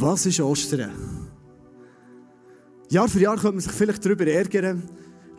[0.00, 0.92] Was ist Ostern?
[2.88, 4.88] Jahr für Jahr könnte man sich vielleicht darüber ärgern,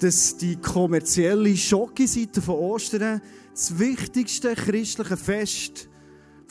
[0.01, 3.22] dass die kommerzielle Schocke-Seite von Ostern
[3.53, 5.87] das wichtigste christliche Fest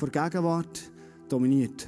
[0.00, 0.90] der Gegenwart
[1.28, 1.86] dominiert.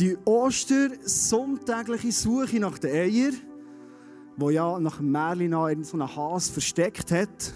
[0.00, 3.32] Die Oster-sonntägliche Suche nach den Eier,
[4.36, 7.52] wo ja nach Märchen in so einem Has versteckt hat,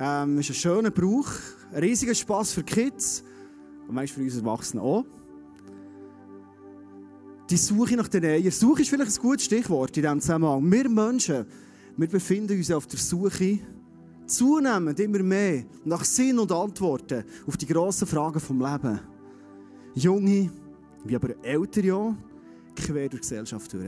[0.00, 1.30] ähm, ist ein schöner Brauch,
[1.72, 3.22] ein riesiger Spass für Kids
[3.86, 5.04] und manchmal für uns Erwachsene auch.
[7.52, 8.50] Die Suche nach den Eiern.
[8.50, 10.72] Suche ist vielleicht ein gutes Stichwort in diesem Zusammenhang.
[10.72, 11.44] Wir Menschen,
[11.98, 13.58] wir befinden uns auf der Suche
[14.24, 19.00] zunehmend immer mehr nach Sinn und Antworten auf die grossen Fragen vom Leben.
[19.94, 20.50] Junge,
[21.04, 22.14] wie aber ältere auch,
[22.74, 23.84] quer durch die Gesellschaft durch.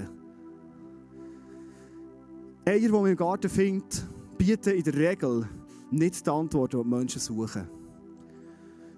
[2.66, 5.48] Eier, die man im Garten findet, bieten in der Regel
[5.90, 7.66] nicht die Antworten, die die Menschen suchen.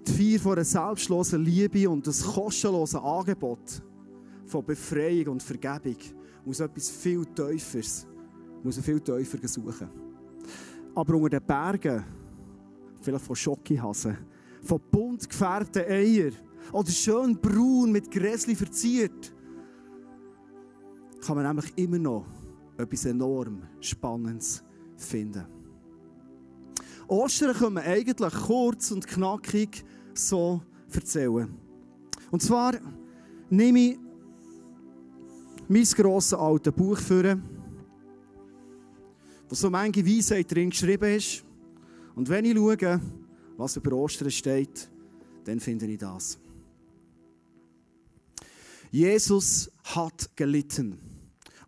[0.08, 3.80] Die Feier von einer selbstlosen Liebe und das kostenlose Angebot
[4.46, 5.96] von Befreiung und Vergebung
[6.44, 8.06] muss etwas viel Tieferes,
[8.62, 9.88] muss viel tiefer suchen.
[10.94, 12.04] Aber unter den Bergen,
[13.00, 14.16] vielleicht von Schokihasen,
[14.62, 16.34] von bunt gefärbten Eiern
[16.72, 19.34] oder schön braun mit Gräsli verziert,
[21.24, 22.26] kann man nämlich immer noch
[22.78, 24.62] etwas enorm Spannendes
[24.96, 25.44] finden.
[27.08, 29.84] Ostern können wir eigentlich kurz und knackig
[30.14, 30.62] so
[30.92, 31.48] erzählen.
[32.30, 32.74] Und zwar
[33.48, 34.05] nehme ich
[35.68, 37.42] mein grosses altes Buch führen,
[39.48, 41.44] wo so manche Weisheit drin geschrieben ist.
[42.14, 43.00] Und wenn ich schaue,
[43.56, 44.88] was über Ostern steht,
[45.44, 46.38] dann finde ich das.
[48.90, 50.98] Jesus hat gelitten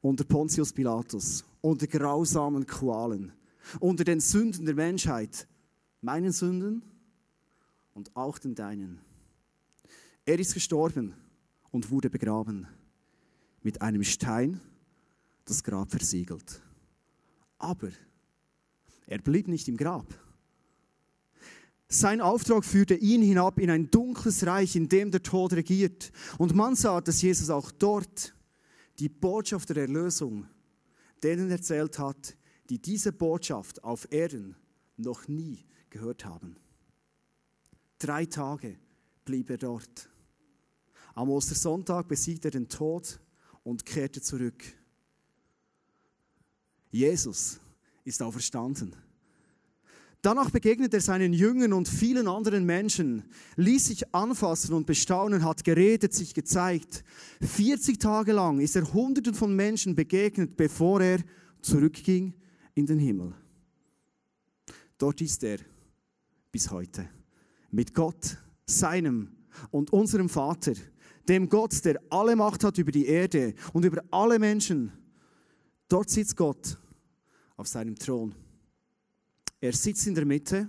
[0.00, 3.32] unter Pontius Pilatus, unter grausamen Qualen,
[3.80, 5.46] unter den Sünden der Menschheit,
[6.00, 6.82] meinen Sünden
[7.94, 9.00] und auch den deinen.
[10.24, 11.14] Er ist gestorben
[11.70, 12.68] und wurde begraben
[13.62, 14.60] mit einem Stein
[15.44, 16.62] das Grab versiegelt.
[17.58, 17.90] Aber
[19.06, 20.06] er blieb nicht im Grab.
[21.88, 26.12] Sein Auftrag führte ihn hinab in ein dunkles Reich, in dem der Tod regiert.
[26.36, 28.34] Und man sah, dass Jesus auch dort
[28.98, 30.46] die Botschaft der Erlösung
[31.22, 32.36] denen erzählt hat,
[32.68, 34.54] die diese Botschaft auf Erden
[34.96, 36.56] noch nie gehört haben.
[37.98, 38.78] Drei Tage
[39.24, 40.10] blieb er dort.
[41.14, 43.18] Am Ostersonntag besiegte er den Tod
[43.68, 44.64] und kehrte zurück.
[46.90, 47.60] Jesus
[48.02, 48.96] ist auferstanden.
[50.22, 53.24] Danach begegnet er seinen Jüngern und vielen anderen Menschen,
[53.56, 57.04] ließ sich anfassen und bestaunen, hat geredet, sich gezeigt.
[57.42, 61.18] 40 Tage lang ist er Hunderten von Menschen begegnet, bevor er
[61.60, 62.32] zurückging
[62.74, 63.34] in den Himmel.
[64.96, 65.58] Dort ist er
[66.50, 67.06] bis heute.
[67.70, 69.37] Mit Gott, seinem
[69.70, 70.74] und unserem Vater,
[71.28, 74.92] dem Gott, der alle Macht hat über die Erde und über alle Menschen.
[75.88, 76.78] Dort sitzt Gott
[77.56, 78.34] auf seinem Thron.
[79.60, 80.68] Er sitzt in der Mitte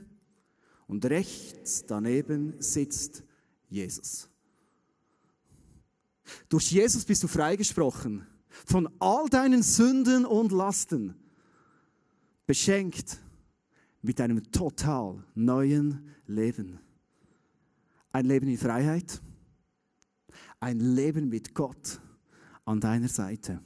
[0.88, 3.24] und rechts daneben sitzt
[3.70, 4.28] Jesus.
[6.48, 8.26] Durch Jesus bist du freigesprochen
[8.66, 11.16] von all deinen Sünden und Lasten,
[12.46, 13.20] beschenkt
[14.02, 16.80] mit einem total neuen Leben.
[18.12, 19.22] Ein Leben in Freiheit,
[20.60, 22.02] ein Leben mit Gott
[22.66, 23.62] an deiner Seite.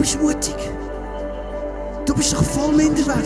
[0.00, 0.56] Bist mutig.
[2.06, 3.24] Du bist doch voll minderwert.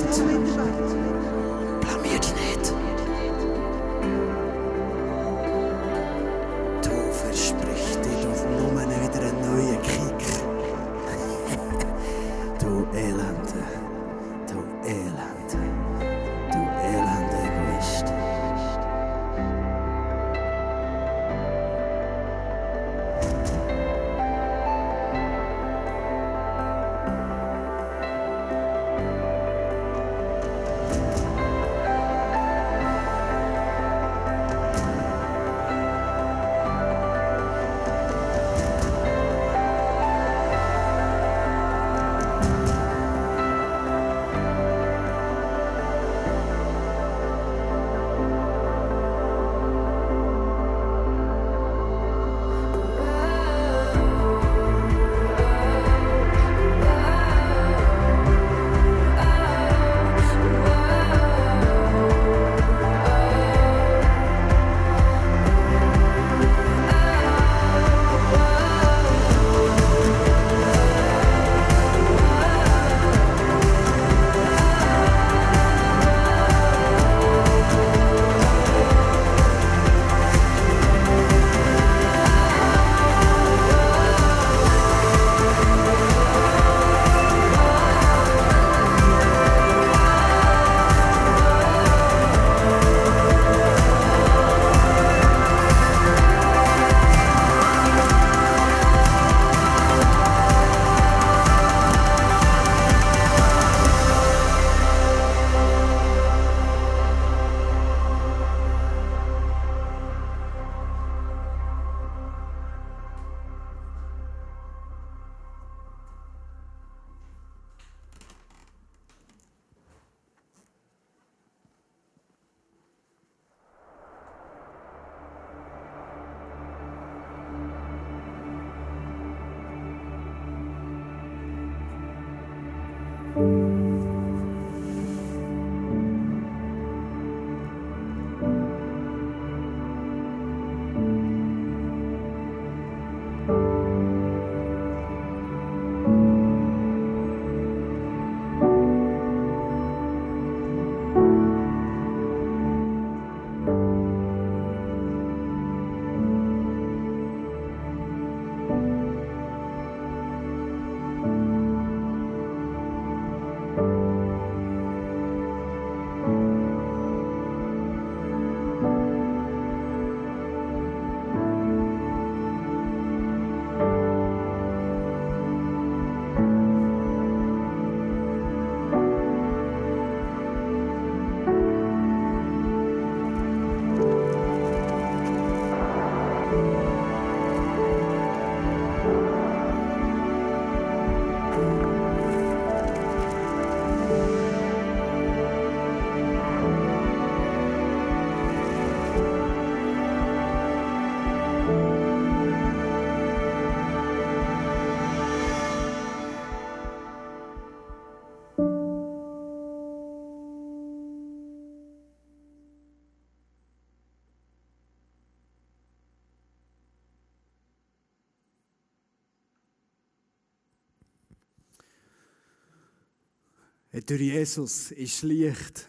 [224.02, 225.88] Durch Jesus ist Licht,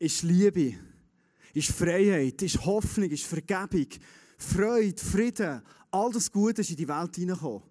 [0.00, 0.74] ist Liebe,
[1.54, 3.86] ist Freiheit, ist Hoffnung, ist Vergebung,
[4.36, 5.62] Freude, Frieden.
[5.92, 7.62] All das Gute ist in die Welt hineingekommen.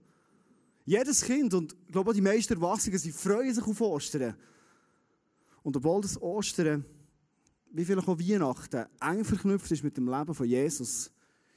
[0.86, 4.38] Jedes Kind und ich glaube auch die meisten Erwachsenen, sie freuen sich auf Ostern.
[5.64, 6.86] Und obwohl das Ostern,
[7.72, 11.12] wie vielleicht auch Weihnachten, eng verknüpft ist mit dem Leben von Jesus,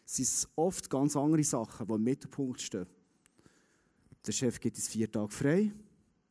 [0.04, 2.86] sind es oft ganz andere Sachen, die im Mittelpunkt stehen.
[4.26, 5.72] Der Chef gibt uns vier Tage frei.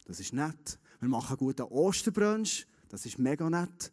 [0.06, 0.78] Das ist nett.
[1.00, 2.68] Wir machen einen guten Osterbrunch.
[2.90, 3.92] Das ist mega nett.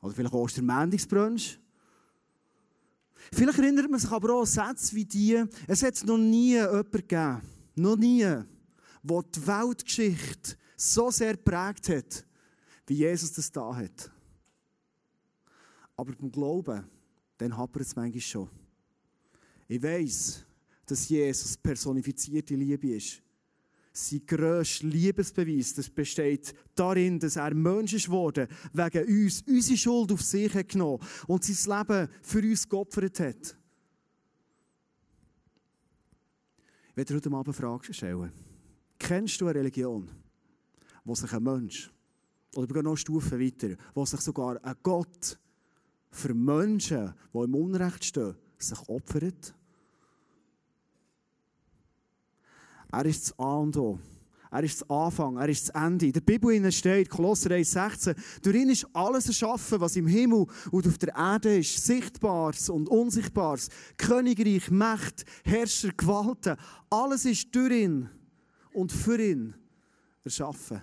[0.00, 1.58] Oder vielleicht Ostermändigsbrunch.
[3.32, 6.92] Vielleicht erinnert man sich aber auch an Sätze wie die, es hat noch nie jemanden
[6.92, 7.40] gegeben,
[7.74, 8.46] noch nie, der
[9.02, 12.24] die Weltgeschichte so sehr geprägt hat,
[12.86, 14.10] wie Jesus das da hat.
[15.96, 16.84] Aber beim Glauben,
[17.38, 18.50] dann hapert es manchmal schon.
[19.66, 20.44] Ich weiß,
[20.84, 23.22] dass Jesus personifizierte Liebe ist.
[23.98, 30.12] Sein grösster Liebesbeweis das besteht darin, dass er Mensch ist geworden, wegen uns, unsere Schuld
[30.12, 33.56] auf sich hat genommen und sein Leben für uns geopfert hat.
[36.90, 38.32] Ich werde heute Abend eine Frage stellen.
[38.98, 40.10] Kennst du eine Religion,
[41.02, 41.90] wo sich ein Mensch,
[42.54, 45.38] oder noch eine Stufe weiter, wo sich sogar ein Gott
[46.10, 49.54] für Menschen, die im Unrecht stehen, sich opfert?
[52.92, 53.98] Er ist das A und O.
[54.50, 56.06] Er ist das Anfang, er ist das Ende.
[56.06, 60.86] In der Bibel steht, Kolosser 1,16, durch ihn ist alles erschaffen, was im Himmel und
[60.86, 66.56] auf der Erde ist, Sichtbares und Unsichtbares, Königreich, Macht, Herrscher, Gewalten,
[66.88, 68.08] alles ist durch ihn
[68.72, 69.54] und für ihn
[70.24, 70.80] erschaffen.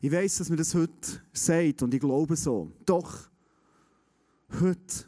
[0.00, 2.72] Ich weiß, dass man das heute sagt und ich glaube so.
[2.84, 3.30] Doch,
[4.60, 5.04] heute,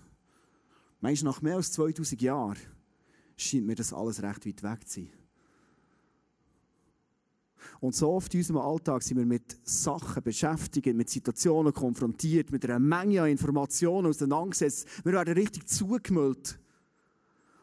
[1.00, 2.56] meinst nach mehr als 2000 Jahren,
[3.36, 5.10] scheint mir das alles recht weit weg zu sein.
[7.80, 12.64] Und so oft in unserem Alltag sind wir mit Sachen beschäftigt, mit Situationen konfrontiert, mit
[12.64, 14.86] einer Menge an Informationen auseinandergesetzt.
[15.04, 16.58] Wir werden richtig zugemüllt.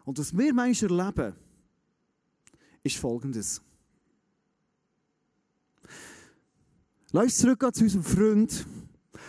[0.06, 1.36] Und was wir manchmal erleben,
[2.84, 3.62] ist Folgendes.
[7.12, 8.66] Lass uns zurückgehen zu unserem Freund,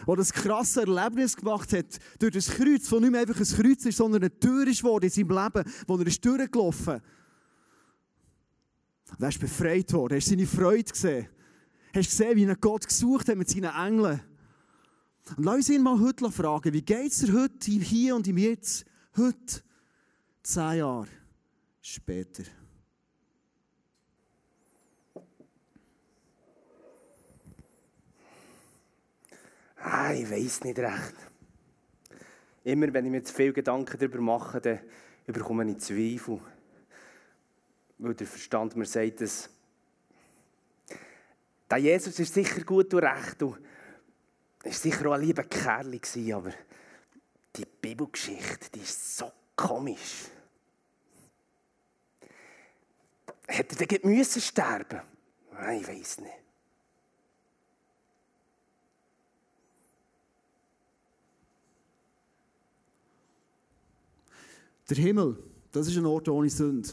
[0.07, 3.85] der das krasse Erlebnis gemacht hat, durch das Kreuz, das nicht mehr einfach ein Kreuz
[3.85, 7.03] ist, sondern eine Tür ist in seinem Leben, wo er ist durchgelaufen ist.
[9.13, 11.29] Und er ist befreit worden, hast seine Freude gesehen.
[11.95, 14.21] Hast gesehen, wie er Gott gesucht hat mit seinen Engeln.
[15.37, 18.39] Und lass uns ihn mal heute fragen, wie geht es dir heute, hier und im
[18.39, 18.85] Jetzt,
[19.17, 19.63] heute,
[20.43, 21.09] zehn Jahre
[21.81, 22.45] später?
[29.85, 31.15] Ah, ich weiß nicht recht.
[32.65, 34.79] Immer wenn ich mir zu viel Gedanken darüber mache, dann
[35.27, 36.41] überkomme ich Zweifel.
[37.99, 39.51] Weil der Verstand mir sagt, dass
[41.69, 43.59] der Jesus ist sicher gut und recht und
[44.63, 46.53] ist sicher auch ein lieber Kerl gewesen, aber
[47.57, 50.27] die Bibelgeschichte, die ist so komisch.
[53.49, 55.01] Hätte er müssen sterben?
[55.53, 56.42] Nein, ich weiß nicht.
[64.93, 65.39] Der Himmel,
[65.71, 66.91] das ist ein Ort ohne Sünde.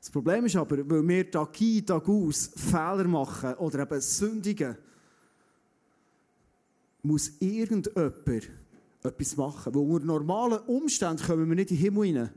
[0.00, 4.76] Das Problem ist aber, weil wir Tag ein, Tag aus Fehler machen oder eben sündigen,
[7.04, 8.50] muss irgendjemand
[9.00, 9.72] etwas machen.
[9.72, 12.30] Weil unter normalen Umständen kommen wir nicht in den Himmel rein.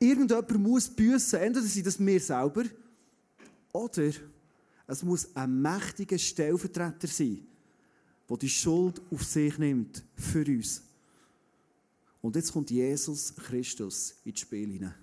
[0.00, 1.38] Irgendjemand muss büssen.
[1.38, 2.64] Entweder sind das wir selber
[3.72, 4.10] oder
[4.88, 7.46] es muss ein mächtiger Stellvertreter sein,
[8.28, 10.87] der die Schuld auf sich nimmt für uns.
[12.28, 14.94] Und jetzt kommt Jesus Christus ins Spiel hinein.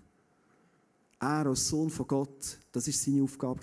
[1.19, 3.61] Er als Sohn von Gott, das war seine Aufgabe.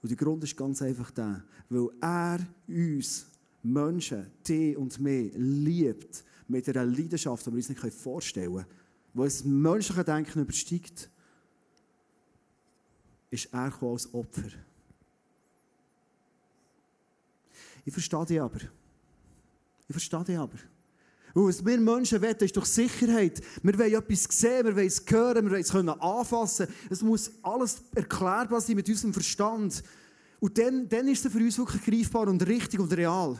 [0.00, 3.26] Und der Grund ist ganz einfach der, weil er uns
[3.62, 8.66] Menschen, die und mich, liebt mit einer Leidenschaft, die wir uns nicht vorstellen können,
[9.12, 11.10] die das menschliche Denken übersteigt,
[13.28, 14.48] ist er als Opfer.
[17.84, 18.60] Ich verstehe dich aber.
[19.86, 20.75] Ich verstehe dich aber.
[21.38, 23.42] Was wir Menschen wollen, ist doch Sicherheit.
[23.62, 26.66] Wir wollen etwas sehen, wir wollen es hören, wir wollen es können anfassen.
[26.88, 29.82] Es muss alles erklärbar sein mit unserem Verstand.
[30.40, 33.36] Und dann, dann ist es für uns wirklich greifbar und richtig und real.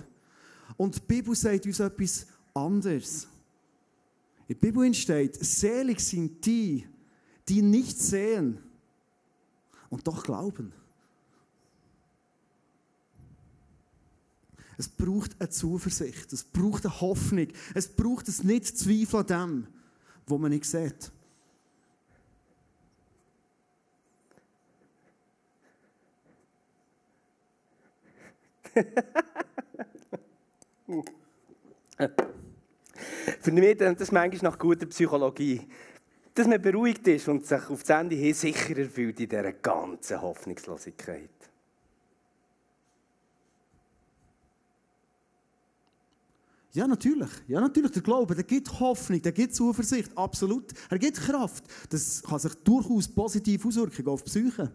[0.76, 3.28] Und die Bibel sagt uns etwas anderes.
[4.46, 6.86] In der Bibel steht, selig sind die,
[7.48, 8.58] die nicht sehen
[9.88, 10.70] und doch glauben.
[14.78, 19.66] Es braucht eine Zuversicht, es braucht eine Hoffnung, es braucht es nicht Zweifel an dem,
[20.26, 21.12] was man nicht sieht.
[33.40, 35.66] Für mich klingt das manchmal nach guter Psychologie.
[36.34, 40.20] Dass man beruhigt ist und sich auf das Ende hin sicherer fühlt in dieser ganzen
[40.20, 41.30] Hoffnungslosigkeit.
[46.76, 47.30] Ja, natürlich.
[47.48, 47.92] Ja, natürlich.
[47.92, 50.10] Der Glaube, der gibt Hoffnung, der gibt Zuversicht.
[50.14, 50.74] Absolut.
[50.90, 51.64] Er gibt Kraft.
[51.88, 54.70] Das kann sich durchaus positiv auswirken auf die Psyche.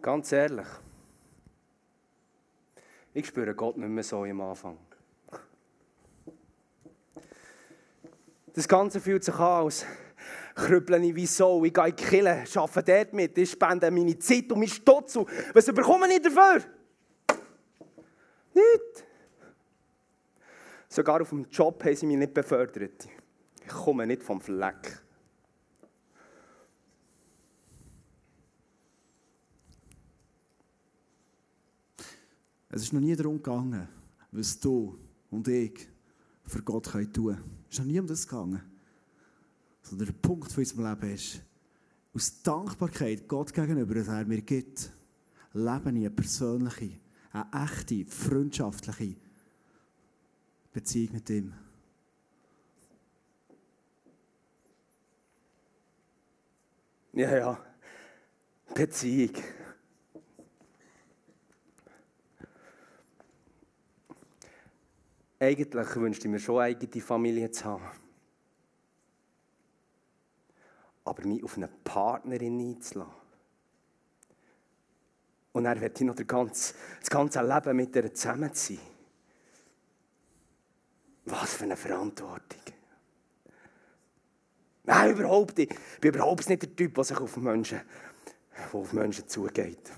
[0.00, 0.66] Ganz ehrlich.
[3.12, 4.78] Ich spüre Gott nicht mehr so am Anfang.
[8.54, 9.84] Das Ganze fühlt sich an, als
[10.54, 14.18] krüppeln ich wie so, ich gehe in die Kirche, arbeite dort mit, ich spende meine
[14.18, 15.18] Zeit und mein Stutz.
[15.52, 16.62] Was bekomme ich dafür?
[18.54, 19.04] Nicht.
[20.88, 23.08] Sogar auf dem Job haben sie mich nicht befördert.
[23.60, 25.02] Ich komme nicht vom Fleck.
[32.68, 33.88] Es ist noch nie darum gegangen,
[34.32, 34.98] was du
[35.30, 35.88] und ich
[36.46, 37.60] für Gott tun können.
[37.68, 38.73] Es ist noch nie um das gegangen.
[39.84, 41.40] Sondern der Punkt von unserem Leben ist,
[42.12, 44.90] aus Dankbarkeit Gott gegenüber, dass er mir gibt,
[45.52, 46.98] lebe ich eine persönliche,
[47.32, 49.16] eine echte, freundschaftliche
[50.72, 51.54] Beziehung mit ihm.
[57.12, 57.64] Ja, ja.
[58.74, 59.36] Beziehung.
[65.38, 68.03] Eigentlich wünschte ich mir schon eigene Familie zu haben.
[71.04, 73.12] Aber mich auf eine Partnerin einzulassen.
[75.52, 78.78] Und er wird noch ganze, das ganze Leben mit ihr zusammen sein.
[81.26, 82.60] Was für eine Verantwortung.
[84.84, 85.72] Nein, überhaupt nicht.
[85.72, 87.80] Ich bin überhaupt nicht der Typ, der sich auf Menschen,
[88.56, 89.92] der auf Menschen zugeht.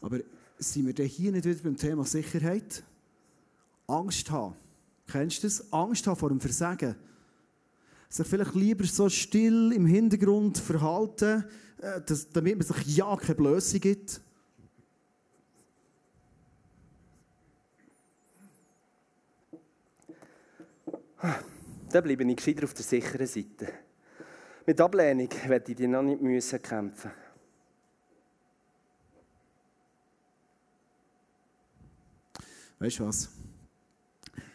[0.00, 0.20] Aber
[0.58, 2.82] sind wir denn hier nicht wieder beim Thema Sicherheit?
[3.86, 4.56] Angst haben.
[5.10, 5.72] Kennst du das?
[5.72, 6.94] Angst haben vor dem Versagen.
[8.08, 11.44] Sich vielleicht lieber so still im Hintergrund verhalten,
[11.80, 12.00] äh,
[12.32, 14.20] damit man sich ja keine Blöße gibt.
[21.90, 23.68] Dann bleibe ich gescheiter auf der sicheren Seite.
[24.64, 27.10] Mit Ablehnung werde ich dir noch nicht müssen kämpfen
[32.78, 33.39] Weißt du was?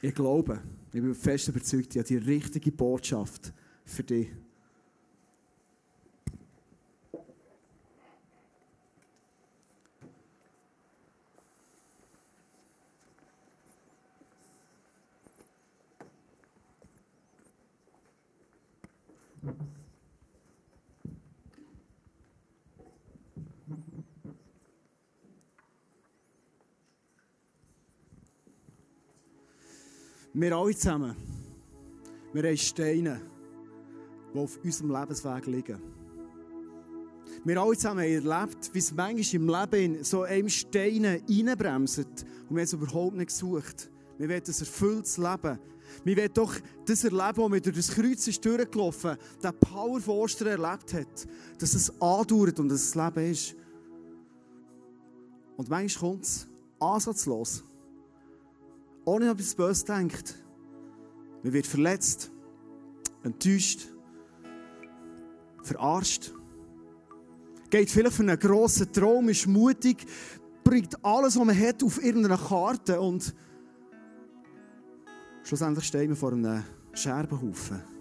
[0.05, 0.61] Ich glaube,
[0.93, 3.51] ich bin fest überzeugt, ich habe die richtige Botschaft
[3.85, 4.27] für dich.
[30.37, 31.15] Wir alle zusammen,
[32.33, 33.21] wir haben Steine,
[34.33, 35.81] die auf unserem Lebensweg liegen.
[37.45, 42.25] Wir alle zusammen haben erlebt, wie es manchmal im Leben so einem Steine reinbremst und
[42.49, 43.89] wir haben es überhaupt nicht gesucht.
[44.17, 45.59] Wir wollen ein erfülltes Leben.
[46.03, 46.53] Wir wollen doch
[46.85, 51.27] das erleben, was wir durch das Kreuz ist durchgelaufen der Power von Ostern erlebt hat,
[51.59, 53.55] dass es andauert und dass es das Leben ist.
[55.55, 56.45] Und manchmal kommt es
[56.77, 57.63] ansatzlos
[59.05, 60.35] ohne etwas Böses denkt.
[61.43, 62.31] Man wird verletzt,
[63.23, 63.87] enttäuscht,
[65.61, 66.31] verarscht.
[67.69, 70.05] Geht vielleicht für einen grossen Traum, ist mutig,
[70.63, 73.33] bringt alles, was man hat, auf irgendeine Karte und
[75.43, 76.63] schlussendlich stehen wir vor einem
[76.93, 77.94] Scherbenhaufen.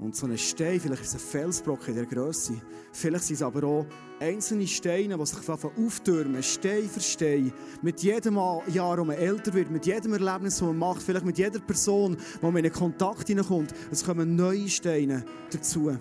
[0.00, 2.54] Und so ein Stein, vielleicht ist es ein Felsbrocken in der Größe,
[2.90, 3.86] vielleicht sind es aber auch
[4.18, 7.52] einzelne Steine, die sich auftürmen, Stein für Stein.
[7.82, 11.36] Mit jedem Jahr, wo man älter wird, mit jedem Erlebnis, das man macht, vielleicht mit
[11.36, 15.94] jeder Person, wo man in Kontakt hineinkommt, es kommen neue Steine dazu.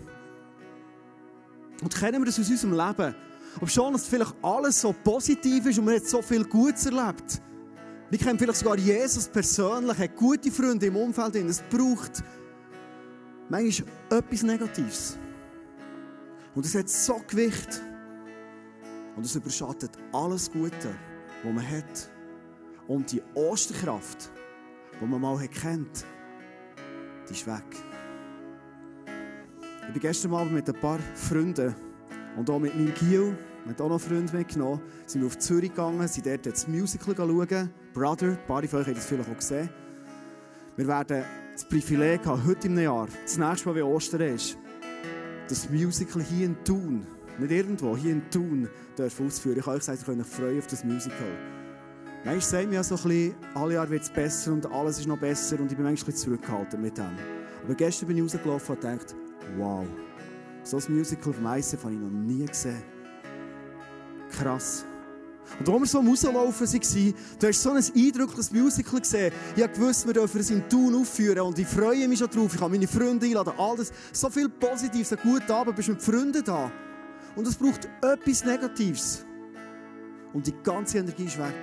[1.81, 3.15] Und kennen wir das aus unserem Leben?
[3.59, 7.41] Ob schon, dass vielleicht alles so positiv ist und man hat so viel Gutes erlebt.
[8.09, 12.23] Wir kennen vielleicht sogar Jesus persönlich, hat gute Freunde im Umfeld, es braucht
[13.49, 15.17] manchmal etwas Negatives.
[16.55, 17.81] Und es hat so Gewicht.
[19.15, 20.95] Und es überschattet alles Gute,
[21.43, 22.09] was man hat.
[22.87, 24.31] Und die Osterkraft,
[24.99, 26.05] die man mal kennt,
[27.27, 27.63] die ist weg.
[29.87, 31.75] Ich bin gestern Abend mit ein paar Freunden
[32.37, 36.07] und auch mit meinem Giel, mit auch noch Freunde mitgenommen, sind wir auf Zürich gegangen,
[36.07, 37.69] sind dort das Musical schauen.
[37.93, 39.69] Brother, ein paar von euch haben das vielleicht auch gesehen.
[40.77, 41.23] Wir werden
[41.59, 44.57] das Privileg haben, heute im Jahr, das nächste Mal, wie Ostern ist,
[45.49, 47.05] das Musical hier in Thun,
[47.37, 49.57] nicht irgendwo, hier in Thun, ausführen.
[49.57, 51.27] Ich habe euch gesagt, ihr könnt euch freuen auf das Musical.
[52.23, 55.07] Manchmal sagen wir ja so ein bisschen, alle Jahre wird es besser und alles ist
[55.07, 57.17] noch besser und ich bin manchmal ein bisschen zurückgehalten mit dem.
[57.65, 59.15] Aber gestern bin ich rausgelaufen und dachte,
[59.57, 59.85] wow,
[60.63, 62.81] so ein Musical vom ICF habe ich noch nie gesehen.
[64.31, 64.85] Krass.
[65.57, 69.33] Und als wir so Rauslaufen waren, du hast so ein eindrückliches Musical gesehen.
[69.55, 72.53] Ich wusste, wir dürfen es in Thun aufführen und ich freue mich schon drauf.
[72.53, 73.91] Ich kann meine Freunde einladen, all das.
[74.13, 76.71] So viel Positives, einen guten Abend, bist mit Freunden da.
[77.35, 79.25] Und es braucht etwas Negatives.
[80.33, 81.55] Und die ganze Energie ist weg.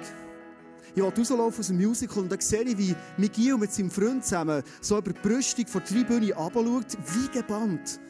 [0.95, 4.25] Ich wollte rauslaufen aus dem Musical und da sehe ich, wie Miguel mit seinem Freund
[4.25, 8.01] zusammen so über die Brüstung von der Tribüne runterschaut, wie gebannt.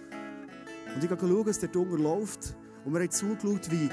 [0.94, 2.54] Und ich schaue, was der Dunger läuft.
[2.84, 3.90] Und wir haben zugeschaut, wie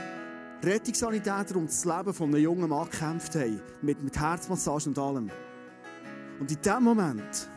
[0.64, 3.62] Rettungssanitäter um das Leben von einem jungen Mann gekämpft haben.
[3.82, 5.30] Mit, mit Herzmassage und allem.
[6.40, 7.50] Und in dem Moment,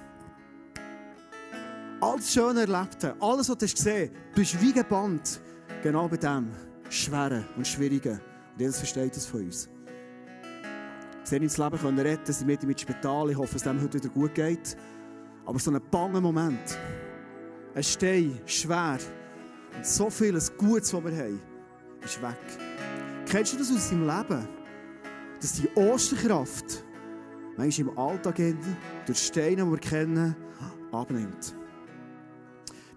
[2.00, 5.40] alles Schöne erlebt alles, was du gesehen hast, bist wie gebannt.
[5.82, 6.50] Genau bei dem
[6.88, 8.20] Schweren und Schwierigen.
[8.52, 9.68] Und Jesus versteht das von uns.
[11.24, 13.94] sie ins Leben können retten, sie mit ihm ins Spital, ich hoffe, es dem heute
[13.94, 14.76] wieder gut geht.
[15.44, 16.78] Aber so ein banger Moment,
[17.74, 18.98] ein Stein, schwer,
[19.76, 21.40] und so vieles Gutes, was wir haben,
[22.02, 22.65] ist weg.
[23.26, 24.48] Kennst du das aus deinem Leben?
[25.40, 26.84] Dass die Osterkraft
[27.56, 28.36] manchmal im Alltag
[29.04, 30.36] durch Steine, die wir kennen,
[30.92, 31.56] abnimmt.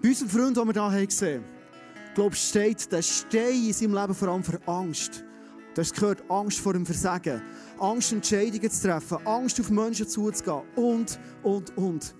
[0.01, 3.95] Bei unseren Freunden, die wir hier gesehen haben, glaube ich, steht der Stein in seinem
[3.95, 5.23] Leben vor allem für Angst.
[5.73, 7.41] Du hast gehört, Angst vor dem Versagen,
[7.79, 12.15] Angst, Entscheidungen zu treffen, Angst, auf Menschen zuzugehen und, und, und.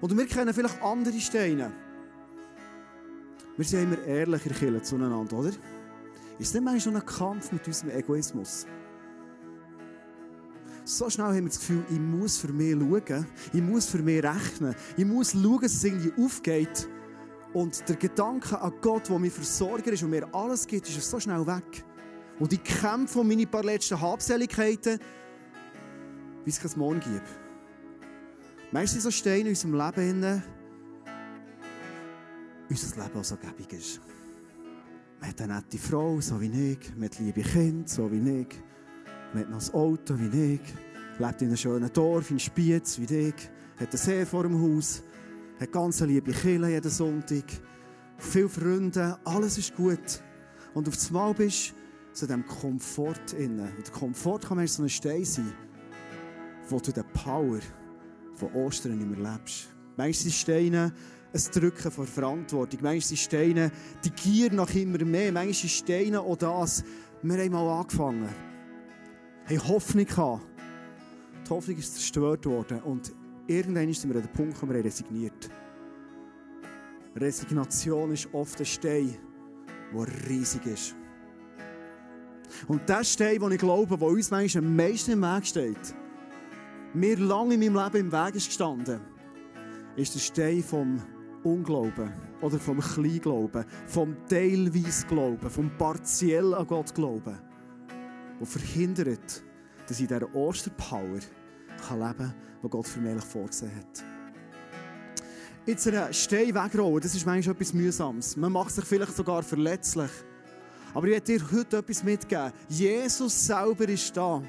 [0.00, 1.72] Und wir kennen vielleicht andere Steine.
[3.56, 5.52] Wir sind immer ehrlicher zueinander, oder?
[6.38, 8.66] Ist nicht manchmal so ein Kampf mit unserem Egoismus?
[10.84, 14.22] So schnell haben wir das Gefühl, ich muss für mich schauen, ich muss für mich
[14.22, 16.88] rechnen, ich muss schauen, dass es irgendwie aufgeht.
[17.54, 21.20] Und der Gedanke an Gott, der mir Versorger ist und mir alles gibt, ist so
[21.20, 21.84] schnell weg.
[22.40, 24.98] Und ich kämpfe um meine paar letzten Habseligkeiten,
[26.44, 27.28] wie es kein Morgen gibt.
[28.72, 30.42] Meistens sind so Steine in unserem Leben,
[32.68, 34.00] unser Leben auch so gäbig ist.
[35.20, 38.48] Man hat eine nette Frau, so wie ich, man hat liebe Kinder, so wie ich,
[39.32, 40.60] man hat noch ein Auto, wie ich,
[41.18, 43.34] lebt in einem schönen Dorf, in Spiez, wie ich,
[43.76, 45.02] hat einen See vor dem Haus,
[45.60, 47.44] hat ganz liebe Kinder jeden Sonntag,
[48.18, 50.22] viele Freunde, alles ist gut.
[50.74, 51.74] Und auf einmal bist du
[52.14, 53.72] so dem Komfort inne.
[53.76, 55.52] Und der Komfort kann manchmal so ein Stein sein,
[56.68, 57.60] wo du die Power
[58.34, 59.68] von Ostern nicht mehr lebst.
[59.96, 60.92] Manchmal sind Steine
[61.34, 62.80] ein Drücken vor Verantwortung.
[62.82, 63.72] Manchmal sind Steine
[64.04, 65.32] die Gier nach immer mehr.
[65.32, 66.84] Manchmal sind Steine auch das.
[67.22, 68.28] Wir haben mal angefangen.
[69.48, 70.42] Haben Hoffnung gehabt.
[71.44, 72.80] Die Hoffnung ist zerstört worden.
[72.82, 73.12] Und
[73.46, 75.50] irgendwann sind wir an dem Punkt, wo wir resigniert
[77.16, 79.16] Resignation ist oft ein Stein,
[79.92, 80.96] der riesig ist.
[82.66, 85.94] Und der Stein, den ich glaube, der uns manchmal am meisten im Weg steht,
[86.92, 89.00] mir lange in meinem Leben im Weg ist gestanden,
[89.96, 91.00] ist der Stein vom
[91.44, 97.38] Unglauben oder vom Kleinglauben, vom teilweise Glauben, vom partiell an Gott Glauben,
[98.40, 99.44] der verhindert,
[99.86, 101.20] dass ich in dieser Osterpower
[101.86, 104.04] kann leben kann, die Gott für mich vorgesehen hat.
[105.66, 108.36] Jetzt einen Stein das ist manchmal etwas Mühsames.
[108.36, 110.10] Man macht sich vielleicht sogar verletzlich.
[110.92, 112.52] Aber ich werde dir heute etwas mitgeben.
[112.68, 114.42] Jesus selber ist da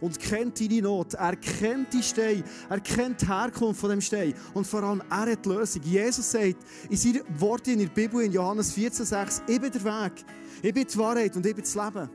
[0.00, 1.14] und kennt deine Not.
[1.14, 2.44] Er kennt die Stein.
[2.68, 4.34] Er kennt die Herkunft von dem Stein.
[4.54, 5.82] Und vor allem, er hat die Lösung.
[5.82, 6.56] Jesus sagt
[6.88, 10.24] in seinen Worten in der Bibel in Johannes 14,6 ich bin der Weg,
[10.62, 12.10] ich bin die Wahrheit und ich bin das Leben.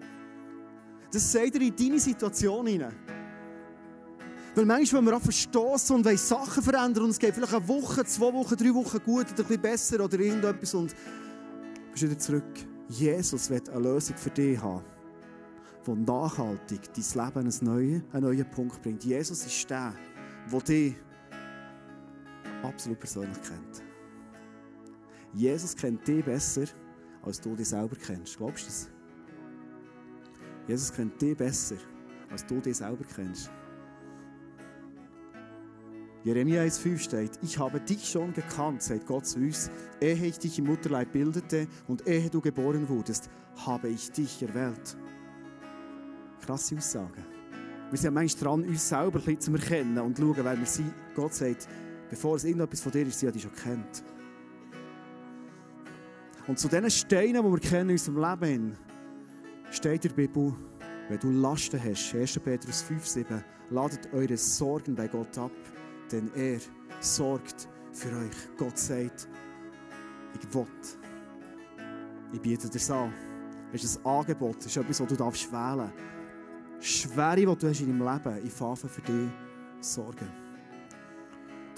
[1.11, 2.93] Das sagt er in deine Situation hinein.
[4.55, 8.05] Weil manchmal, wenn wir auch verstoßen und Sachen verändern und es geht vielleicht eine Woche,
[8.05, 10.93] zwei Wochen, drei Wochen gut oder ein bisschen besser oder irgendetwas und
[11.91, 12.43] bist wieder zurück.
[12.87, 14.92] Jesus wird eine Lösung für dich haben
[15.85, 19.03] der nachhaltig dein Leben einen neuen, einen neuen Punkt bringt.
[19.03, 19.93] Jesus ist der,
[20.51, 20.95] der dich
[22.63, 23.83] absolut persönlich kennt.
[25.33, 26.65] Jesus kennt dich besser,
[27.23, 28.37] als du dich selber kennst.
[28.37, 28.89] Glaubst du das?
[30.67, 31.77] Jesus kennt dich besser,
[32.29, 33.51] als du dich selber kennst.
[36.23, 39.69] Jeremia 1,5 steht, ich habe dich schon gekannt, sagt Gott zu uns,
[39.99, 43.29] ehe ich dich im Mutterleib bildete und ehe du geboren wurdest,
[43.65, 44.95] habe ich dich erwählt.
[46.45, 47.23] Krasse Aussagen.
[47.89, 50.65] Wir sind manchmal dran, uns selber ein bisschen zu erkennen und zu schauen, wer wir
[50.65, 50.93] sind.
[51.15, 51.67] Gott sagt,
[52.09, 54.03] bevor es irgendetwas von dir ist, sie hat dich schon kennt.
[56.47, 58.77] Und zu diesen Steinen, die wir kennen in unserem Leben,
[59.71, 60.53] steht in der Bibel,
[61.07, 62.39] wenn du Lasten hast, 1.
[62.39, 65.51] Petrus 5, 7, ladet eure Sorgen bei Gott ab,
[66.11, 66.59] denn er
[66.99, 68.57] sorgt für euch.
[68.57, 69.27] Gott sagt,
[70.33, 70.67] ich will.
[72.33, 73.13] Ich biete dir das an.
[73.71, 76.12] Es ist ein Angebot, es ist etwas, das du wählen darfst.
[76.83, 79.29] Schwere, die du hast in deinem Leben, ich fange für dich
[79.79, 80.27] sorgen.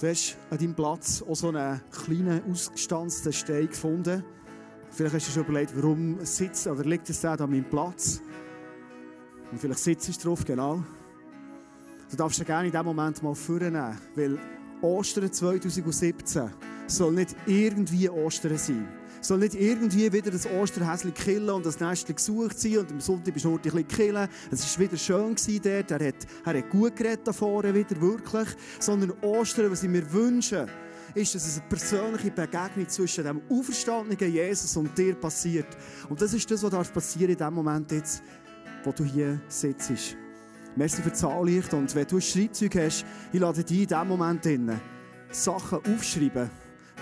[0.00, 4.24] Du hast an deinem Platz auch so einen kleinen, ausgestanzten Stein gefunden.
[4.90, 8.20] Vielleicht hast du schon überlegt, warum sitzt oder liegt es da an meinem Platz?
[9.52, 10.82] Und vielleicht sitzt du drauf, genau.
[12.10, 14.38] Du darfst ihn gerne in diesem Moment mal vornehmen, weil
[14.82, 16.50] Ostern 2017
[16.88, 18.88] soll nicht irgendwie Ostern sein
[19.20, 23.34] soll nicht irgendwie wieder das Osterhäschen killen und das Nest gesucht sein und am Sonntag
[23.34, 24.28] bist du ein bisschen killen.
[24.50, 25.90] Es war wieder schön dort.
[25.90, 28.48] Er hat, er hat gut geredet da vorne wieder, wirklich.
[28.78, 30.66] Sondern Ostern, was ich mir wünsche,
[31.14, 35.76] ist, dass es eine persönliche Begegnung zwischen dem auferstandenen Jesus und dir passiert.
[36.08, 38.22] Und das ist das, was passieren in dem Moment jetzt,
[38.84, 40.16] wo du hier sitzt.
[40.76, 44.08] Merci für das Anlicht und wenn du ein Schreibzeug hast, ich lade dich in diesem
[44.08, 44.78] Moment in,
[45.30, 46.50] Sachen aufschreiben,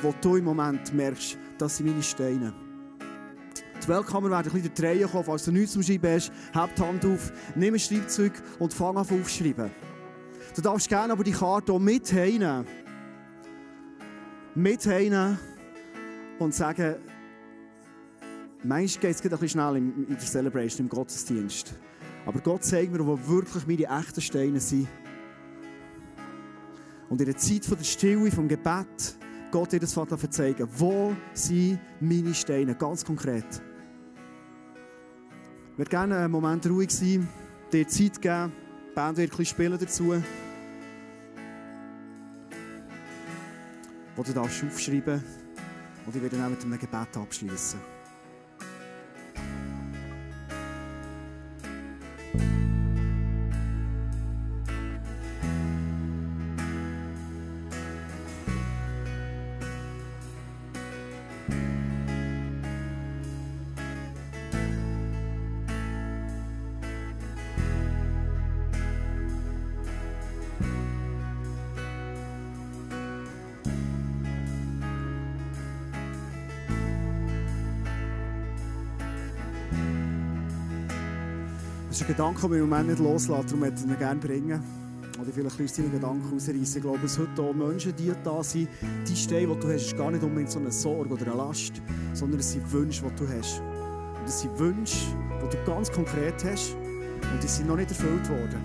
[0.00, 2.52] wo du im Moment merkst, das sind meine Steine.
[3.82, 6.82] Die Weltkammer werden ein bisschen drehen kommen, falls du nichts zum Schreiben hast, heb die
[6.82, 9.70] Hand auf, nimm ein Schreibzeug und fang an aufschreiben.
[10.54, 12.66] Du darfst gerne aber die Karte auch mit heimnehmen.
[14.54, 15.38] Mit heimnehmen
[16.38, 16.96] und sagen,
[18.62, 21.72] manchmal geht es ein bisschen schnell in der Celebration, im Gottesdienst.
[22.26, 24.86] Aber Gott zeigt mir, wo wirklich meine echten Steine sind.
[27.08, 29.16] Und in der Zeit der Stille, vom Gebet,
[29.54, 30.68] Gott dir das Vater zeigen.
[30.76, 32.74] Wo sind meine Steine?
[32.74, 33.46] Ganz konkret.
[35.70, 37.28] Ich würde gerne einen Moment ruhig sein,
[37.72, 38.52] dir Zeit geben.
[38.90, 40.12] Die Band wird ein bisschen spielen dazu.
[44.16, 45.22] Wo du darfst aufschreiben
[46.04, 47.78] und ich werde dann mit einem Gebet abschließen.
[81.94, 84.18] Das ist ein Gedanke, den wir im Moment nicht loslassen, darum möchte ich ihn gerne
[84.20, 84.60] bringen.
[85.22, 86.76] Oder vielleicht ein deine Gedanken ausreißen.
[86.78, 88.68] Ich glaube, dass heute auch Menschen, die da sind,
[89.08, 91.74] die Steine, die du hast, ist gar nicht unbedingt so eine Sorge oder eine Last,
[92.12, 93.60] sondern es sind Wünsche, die du hast.
[93.60, 95.06] Und es sind Wünsche,
[95.40, 98.60] die du ganz konkret hast und die sind noch nicht erfüllt worden.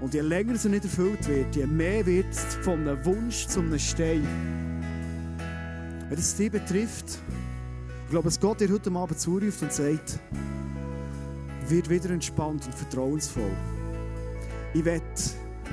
[0.00, 3.60] Und je länger sie nicht erfüllt wird, je mehr wird es von einem Wunsch zu
[3.60, 4.26] einem Stein.
[6.08, 7.20] Wenn es dich betrifft,
[8.06, 10.18] ich glaube, dass Gott dir heute Abend zuruft und sagt,
[11.70, 13.52] wird wieder entspannt und vertrauensvoll.
[14.74, 15.04] Ich werde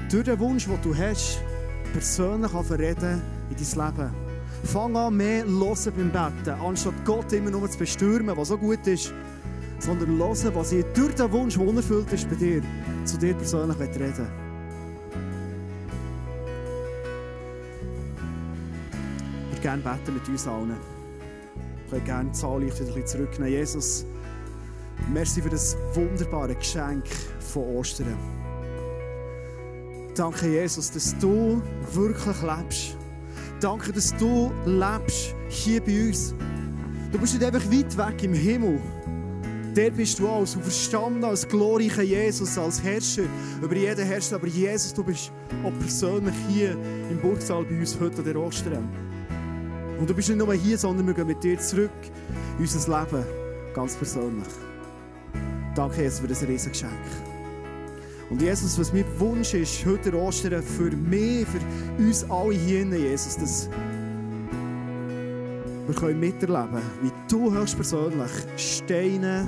[0.10, 1.42] durch den Wunsch, den du hast,
[1.94, 4.12] persönlich verreden in dein Leben.
[4.64, 8.86] Fang an, mehr hören beim Betten, anstatt Gott immer nur zu bestürmen, was so gut
[8.88, 9.14] ist,
[9.80, 12.62] sondern hören, was ich durch den Wunsch, der unerfüllt ist bei dir,
[13.04, 14.28] zu dir persönlich reden will.
[19.44, 20.76] Ich würde gerne beten mit uns allen.
[21.86, 23.52] Ich würde gerne die Zahl wieder zurücknehmen.
[23.52, 24.06] Jesus,
[25.12, 27.06] Merci für das wunderbare Geschenk
[27.40, 28.18] von Ostern.
[30.16, 31.62] Danke, Jesus, dass du
[31.94, 32.98] wirklich lebst.
[33.60, 36.34] Danke, dass du lebst hier bei uns.
[37.12, 38.80] Du bist nicht einfach weit weg im Himmel.
[39.76, 43.24] Der bist du als verstanden, als glorreicher Jesus, als Herrscher
[43.62, 44.38] über jeden Herrscher.
[44.38, 45.32] Aber Jesus, du bist
[45.64, 46.72] auch persönlich hier
[47.10, 48.90] im Burgsaal bei uns heute an der Ostern.
[50.00, 51.92] Und du bist nicht nur hier, sondern wir gehen mit dir zurück
[52.58, 53.26] in unser Leben,
[53.74, 54.48] ganz persönlich.
[55.76, 56.92] Danke, Jesus, für das Riesengeschenk.
[58.30, 63.36] Und Jesus, was mein Wunsch ist, heute Ostern für mich, für uns alle hier, Jesus,
[63.36, 63.70] dass
[65.86, 69.48] wir können miterleben wie du höchstpersönlich Steine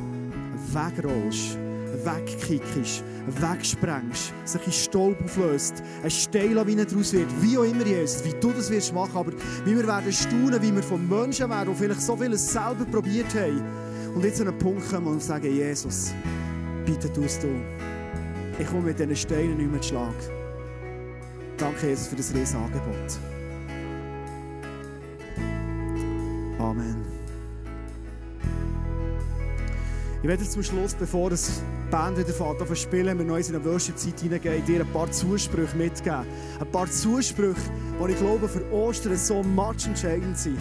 [0.73, 1.57] wegrollst,
[2.03, 8.37] wegkickst, wegsprengst, sich in Staub auflöst, eine Steinlawine daraus wird, wie auch immer, Jesus, wie
[8.37, 9.31] du das wirst machen, aber
[9.63, 13.33] wie wir werden staunen, wie wir von Menschen werden, die vielleicht so vieles selber probiert
[13.33, 13.86] haben,
[14.17, 16.11] und jetzt an einen Punkt kommen und sagen, Jesus,
[16.87, 17.49] bitte tust du.
[18.57, 20.15] Ich komme mit diesen Steinen nicht mehr zu Schlag.
[21.55, 23.19] Danke, Jesus, für das riesige Angebot.
[26.57, 27.05] Amen.
[30.23, 33.63] Ich werde zum Schluss, bevor das Band wieder fährt, auf spielen, wir neu in eine
[33.63, 36.25] Worship-Zeit hineingehen, dir ein paar Zusprüche mitgeben.
[36.59, 37.61] Ein paar Zusprüche,
[38.03, 40.57] die ich glaube für Ostern so much entscheidend sind.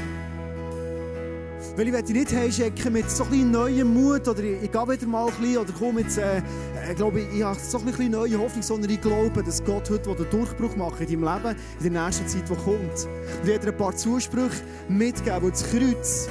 [1.77, 5.07] Weil ich werde nicht heimschicken mit so ein neuem Mut oder ich, ich gehe wieder
[5.07, 6.41] mal ein bisschen oder komme jetzt, äh,
[6.89, 10.31] ich glaube, ich habe so ein neue Hoffnung, sondern ich glaube, dass Gott heute einen
[10.31, 13.09] Durchbruch macht in deinem Leben, in der nächsten Zeit, die kommt.
[13.43, 16.29] Und ich ein paar Zusprüche mitgeben, weil das Kreuz,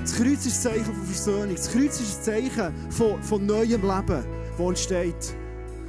[0.00, 3.68] das Kreuz ist ein Zeichen von Versöhnung, das Kreuz ist ein Zeichen von, von neuem
[3.68, 4.24] Leben,
[4.56, 5.34] das entsteht.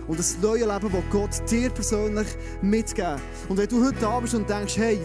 [0.07, 2.27] Und das neue Leben, das Gott dir persönlich
[2.63, 3.21] mitgeben.
[3.49, 4.99] Und wenn du heute da bist und denkst, hey,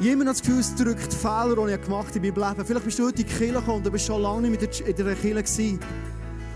[0.00, 2.48] ich habe immer noch das Gefühl, es drückt Fehler, die ich gemacht habe in meinem
[2.50, 2.66] Leben.
[2.66, 5.14] Vielleicht bist du heute in die Kirche gekommen und bist schon lange nicht in der
[5.14, 5.80] Kirche gewesen.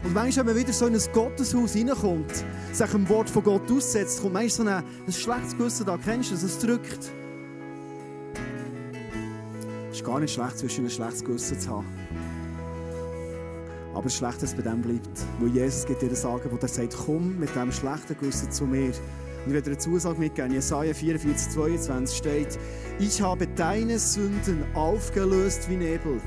[0.05, 3.71] Und manchmal, wenn man wieder so in ein Gotteshaus reinkommt, sich ein Wort von Gott
[3.71, 5.99] aussetzt, kommt manchmal so ein, ein schlechtes Gewissen da.
[6.03, 6.45] Kennst du das?
[6.45, 7.11] Es drückt.
[9.91, 11.87] Es ist gar nicht schlecht, zwischen ein schlechtes Gewissen zu haben.
[13.95, 15.09] Aber es ist schlecht, dass es bei dem bleibt.
[15.41, 18.93] Weil Jesus dir das Angebot, er sagt, komm mit diesem schlechten Gewissen zu mir.
[19.47, 20.53] Und ich werde eine Zusage mitgeben.
[20.53, 22.59] Jesaja 44, 22 steht,
[22.99, 26.21] ich habe deine Sünden aufgelöst wie Nebel.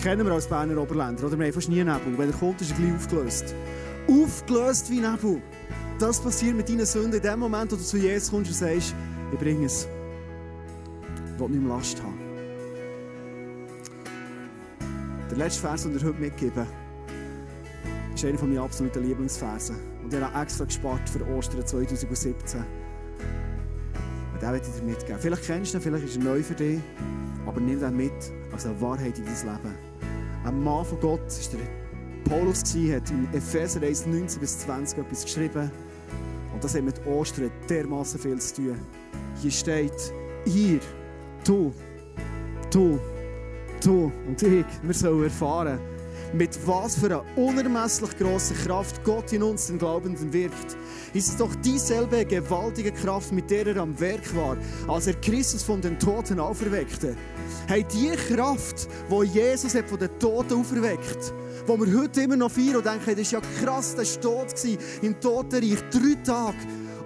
[0.00, 1.36] Kennen wir als Berner Oberländer, oder?
[1.36, 2.16] Wir haben fast nie Nebel.
[2.16, 3.56] Wenn er kommt, ist er gleich aufgelöst.
[4.08, 5.42] Aufgelöst wie Nebel.
[5.98, 8.94] Das passiert mit deinen Sünden in dem Moment, wo du zu Jesus kommst und sagst,
[9.32, 9.88] ich bringe es.
[11.34, 12.20] Ich will nicht mehr Last haben.
[15.28, 16.64] Der letzte Vers, den ich heute mitgebe,
[18.14, 19.93] ist einer meiner absoluten Lieblingsversen.
[20.04, 22.60] Und ich habe extra gespart für Ostern 2017.
[24.34, 25.18] Und den möchte ich dir mitgeben.
[25.18, 26.78] Vielleicht kennst du ihn, vielleicht ist er neu für dich,
[27.46, 28.12] aber nimm den mit
[28.52, 29.74] als eine Wahrheit in dein Leben.
[30.44, 35.24] Ein Mann von Gott war der Paulus, hat in Epheser 1, 19 bis 20 etwas
[35.24, 35.70] geschrieben.
[36.52, 38.76] Und das hat mit Ostern dermaßen viel zu tun.
[39.40, 40.12] Hier steht,
[40.44, 40.80] ihr,
[41.46, 41.72] du,
[42.70, 43.00] du,
[43.82, 45.78] du und ich, wir sollen erfahren,
[46.32, 50.76] mit was für einer unermesslich grossen Kraft Gott in uns, den Glaubenden, wirkt.
[51.12, 54.56] Ist es doch dieselbe gewaltige Kraft, mit der er am Werk war,
[54.88, 57.16] als er Christus von den Toten auferweckte.
[57.66, 61.32] Hey, die Kraft, wo Jesus hat von den Toten auferweckt,
[61.66, 64.54] wo wir heute immer noch feiern und denken, das ist ja krass, das war tot
[65.02, 66.56] im Totenreich, drei Tage.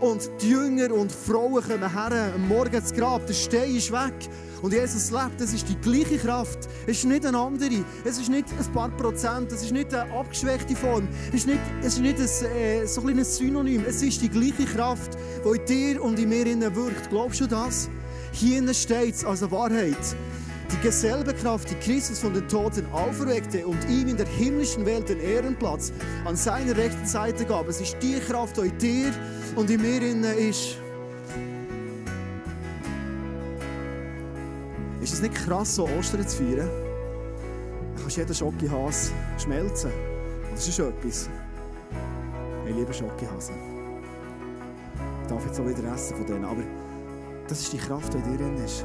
[0.00, 4.14] Und die Jünger und Frauen kommen her, am Morgen ins Grab, der Stein ist weg.
[4.62, 6.68] Und Jesus lebt, das ist die gleiche Kraft.
[6.86, 7.84] Es ist nicht eine andere.
[8.04, 9.50] Es ist nicht ein paar Prozent.
[9.52, 11.08] Es ist nicht eine abgeschwächte Form.
[11.28, 13.84] Es ist nicht, es ist nicht ein, äh, so ein Synonym.
[13.86, 17.10] Es ist die gleiche Kraft, die in dir und in mir wirkt.
[17.10, 17.88] Glaubst du das?
[18.32, 19.96] Hier steht es als Wahrheit.
[20.70, 25.08] Die selbe Kraft, die Christus von den Toten auferweckte und ihm in der himmlischen Welt
[25.08, 25.92] den Ehrenplatz
[26.24, 27.68] an seiner rechten Seite gab.
[27.68, 29.12] Es ist die Kraft, die in dir
[29.56, 30.02] und in mir
[30.36, 30.78] ist.
[35.02, 36.68] Ist es nicht krass, so Ostern zu feiern?
[37.96, 39.90] Du kannst jeden Schokohas schmelzen.
[40.54, 41.28] Das ist etwas.
[42.66, 43.54] Ich liebe Schokohasen.
[45.22, 46.62] Ich darf jetzt auch wieder essen von denen, aber
[47.48, 48.84] das ist die Kraft, die in dir ist.